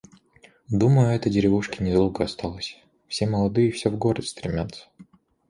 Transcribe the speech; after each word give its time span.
Думаю, 0.71 1.11
этой 1.11 1.31
деревушке 1.31 1.83
недолго 1.83 2.23
осталось. 2.23 2.75
Все 3.07 3.27
молодые 3.27 3.71
всё 3.71 3.91
в 3.91 3.99
город 3.99 4.25
стремятся. 4.25 4.87